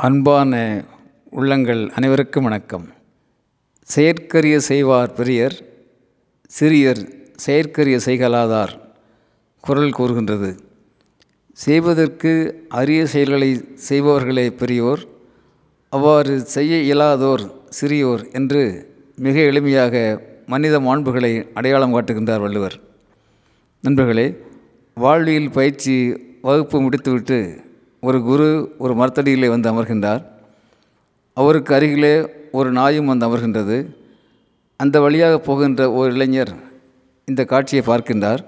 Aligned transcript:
அன்பான 0.00 0.84
உள்ளங்கள் 1.30 1.90
அனைவருக்கும் 1.90 2.44
வணக்கம். 2.44 2.84
செயற்கரிய 3.82 4.60
செய்வார் 4.60 5.12
பெரியர் 5.12 5.56
சிறியர் 6.50 7.00
செயற்கரிய 7.36 7.98
செய்கலாதார் 8.04 8.72
குரல் 9.60 9.90
கூறுகின்றது. 9.90 10.50
செய்வதற்கு 11.52 12.32
அரிய 12.68 13.06
செயல்களை 13.06 13.50
செய்பவர்களே 13.88 14.50
பெரியோர் 14.50 15.02
அவ்வாறு 15.88 16.40
செய்ய 16.40 16.80
இயலாதோர் 16.80 17.44
சிறியோர் 17.80 18.32
என்று 18.32 18.88
மிக 19.16 19.40
எளிமையாக 19.40 19.94
மனித 20.46 20.80
மாண்புகளை 20.80 21.50
அடையாளம் 21.54 21.94
காட்டுகின்றார் 21.94 22.40
வள்ளுவர். 22.40 22.80
நண்பர்களே 23.80 24.40
வாழ்வியல் 24.94 25.50
பயிற்சி 25.50 25.96
வகுப்பு 26.42 26.80
முடித்துவிட்டு 26.80 27.64
ஒரு 28.00 28.22
குரு 28.22 28.74
ஒரு 28.78 28.94
மரத்தடியிலே 28.94 29.48
வந்து 29.48 29.72
அமர்கின்றார். 29.72 30.22
அவருக்கு 31.34 31.74
அருகிலே 31.74 32.28
ஒரு 32.52 32.72
நாயும் 32.72 33.06
வந்து 33.06 33.26
அமர்கின்றது. 33.26 33.96
அந்த 34.76 35.00
வழியாக 35.00 35.38
போகின்ற 35.38 35.92
ஒரு 35.92 36.12
இளைஞர் 36.12 36.54
இந்த 37.24 37.44
காட்சியை 37.44 37.84
பார்க்கின்றார். 37.86 38.44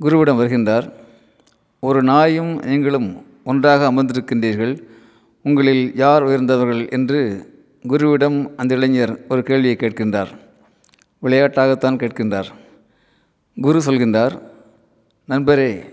குருவிடம் 0.00 0.38
வருகின்றார் 0.40 0.92
ஒரு 1.80 2.02
நாயும் 2.02 2.58
நீங்களும் 2.58 3.26
ஒன்றாக 3.44 3.92
அமர்ந்திருக்கின்றீர்கள். 3.92 4.82
உங்களில் 5.42 5.92
யார் 5.94 6.22
உயர்ந்தவர்கள்? 6.22 6.88
என்று 6.88 7.20
குருவிடம் 7.88 8.54
அந்த 8.56 8.74
இளைஞர் 8.74 9.26
ஒரு 9.28 9.42
கேள்வியை 9.42 9.76
கேட்கின்றார். 9.80 10.28
விளையாட்டாகத்தான் 11.22 11.96
கேட்கின்றார். 11.96 12.50
குரு 13.60 13.78
சொல்கின்றார் 13.86 14.42
நண்பரே 15.28 15.84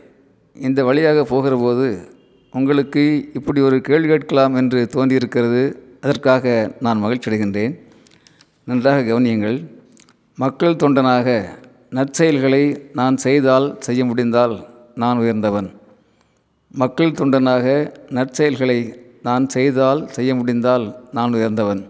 இந்த 0.53 0.83
வழியாக 0.83 1.23
போகிற 1.23 1.55
போது 1.55 2.19
உங்களுக்கு 2.53 3.31
இப்படி 3.33 3.61
ஒரு 3.61 3.81
கேள்வி 3.81 4.07
கேட்கலாம் 4.07 4.55
என்று 4.55 4.79
தோன்றியிருக்கிறது 4.93 5.61
அதற்காக 6.01 6.75
நான் 6.79 6.99
மகிழ்ச்சி 6.99 7.27
அடைகின்றேன் 7.31 7.73
நன்றாக 8.63 9.01
கவனியுங்கள் 9.01 9.57
மக்கள் 10.37 10.75
தொண்டனாக 10.75 11.27
நற்செயல்களை 11.89 12.63
நான் 12.93 13.17
செய்தால் 13.17 13.67
செய்ய 13.79 14.05
முடிந்தால் 14.05 14.55
நான் 14.95 15.17
உயர்ந்தவன். 15.17 15.69
மக்கள் 16.71 17.11
தொண்டனாக 17.11 17.65
நற்செயல்களை 18.09 18.79
நான் 19.21 19.47
செய்தால் 19.47 20.01
செய்ய 20.09 20.35
முடிந்தால் 20.35 20.85
நான் 21.11 21.33
உயர்ந்தவன். 21.33 21.81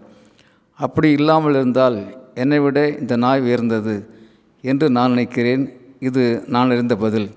அப்படி 0.78 1.10
இல்லாமல் 1.10 1.54
இருந்தால் 1.54 1.98
என்னை 2.34 2.58
விட 2.58 2.78
இந்த 3.00 3.16
நாய் 3.16 3.40
உயர்ந்தது 3.40 3.94
என்று 4.64 4.90
நான் 4.90 5.10
நினைக்கிறேன். 5.10 5.64
இது 5.98 6.24
நான் 6.46 6.70
அறிந்த 6.70 6.96
பதில். 6.96 7.28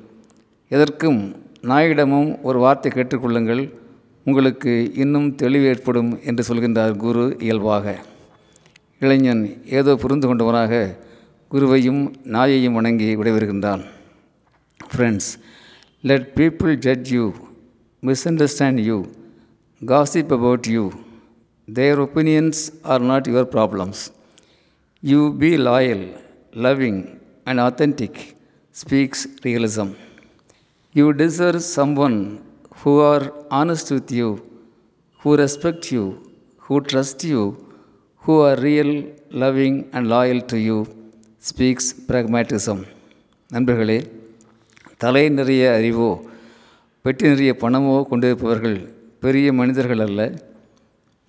எதற்கும் 0.71 1.21
நாயிடமும் 1.69 2.29
ஒரு 2.47 2.57
வார்த்தை 2.63 2.89
கேட்டுக்கொள்ளுங்கள். 2.91 3.63
உங்களுக்கு 4.25 4.71
இன்னும் 5.03 5.27
தெளிவு 5.41 5.65
ஏற்படும் 5.71 6.11
என்று 6.29 6.43
சொல்கின்றார் 6.47 6.93
குரு 7.03 7.23
இயல்பாக. 7.45 7.95
இளைஞன் 9.03 9.43
ஏதோ 9.79 9.91
புரிந்து 10.03 10.27
கொண்டவனாக 10.27 10.73
குருவையும் 11.51 12.01
நாயையும் 12.35 12.77
வணங்கி 12.77 13.09
விடைபெறுகின்றான். 13.19 13.83
Friends 14.91 15.29
let 16.09 16.27
people 16.39 16.73
judge 16.85 17.11
you 17.17 17.25
misunderstand 18.29 18.81
you 18.89 18.97
gossip 19.81 20.33
about 20.37 20.67
you 20.75 20.83
their 21.67 21.99
opinions 22.05 22.61
are 22.93 23.05
not 23.11 23.29
your 23.31 23.49
problems 23.55 24.01
you 25.03 25.21
be 25.43 25.51
loyal 25.69 26.05
loving 26.65 27.01
and 27.49 27.61
authentic 27.67 28.19
speaks 28.75 29.25
realism 29.45 29.93
you 30.95 31.05
deserve 31.21 31.63
someone 31.97 32.17
who 32.81 32.91
are 33.01 33.23
honest 33.49 33.87
with 33.91 34.09
you, 34.11 34.29
who 35.21 35.31
respect 35.37 35.85
you, 35.91 36.03
who 36.63 36.75
trust 36.81 37.23
you, 37.23 37.41
who 38.23 38.33
are 38.39 38.55
real, 38.57 38.91
loving, 39.33 39.75
and 39.93 40.07
loyal 40.07 40.39
to 40.51 40.57
you, 40.57 40.77
speaks 41.43 41.87
pragmatism. 42.09 42.77
நண்பர்களே 43.51 43.97
தலை 44.97 45.23
நிறைய 45.29 45.63
அறிவோ 45.71 46.09
பெட்டி 47.05 47.25
நிறைய 47.27 47.53
பணமோ 47.63 47.97
கொண்டிருப்பவர்கள் 48.03 48.77
பெரிய 49.19 49.53
மனிதர்கள் 49.53 49.99
அல்ல 49.99 50.21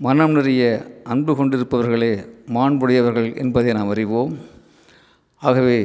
மனம் 0.00 0.32
நிறைய 0.32 0.62
அன்பு 1.05 1.32
கொண்டிருப்பவர்களே 1.32 2.12
மாண்புடையவர்கள் 2.53 3.28
என்பதை 3.37 3.72
நாம் 3.72 3.93
அறிவோம் 3.97 4.32
ஆகவே 5.43 5.78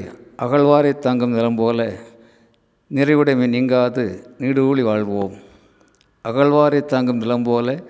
அகழ்வாரை 0.46 0.94
தாங்கும் 1.00 1.36
நிலம் 1.38 1.56
போல 1.56 1.80
நிறைவுடைமை 2.94 3.48
நீங்காது 3.48 4.24
நீடூழி 4.40 4.82
வாழ்வோம். 4.84 5.34
அகழ்வாரை 6.24 6.86
தாங்கும் 6.86 7.18
நிலம் 7.18 7.44
போல 7.44 7.84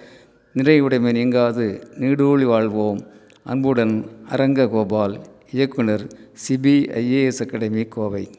நிறைவுடைமை 0.56 1.12
நீங்காது 1.12 1.88
நீடூழி 2.00 2.46
வாழ்வோம். 2.46 3.00
அன்புடன் 3.44 4.06
அரங்க 4.30 4.68
கோபால் 4.68 5.20
இயக்குனர் 5.52 6.08
சிபிஐஏஎஸ் 6.44 7.40
அகாடமி 7.40 7.84
கோவை. 7.86 8.30